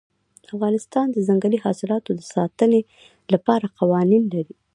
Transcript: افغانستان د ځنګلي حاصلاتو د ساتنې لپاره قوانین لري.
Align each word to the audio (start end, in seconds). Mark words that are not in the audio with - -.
افغانستان 0.53 1.05
د 1.11 1.17
ځنګلي 1.27 1.57
حاصلاتو 1.65 2.11
د 2.15 2.21
ساتنې 2.33 2.81
لپاره 3.33 3.73
قوانین 3.79 4.23
لري. 4.35 4.55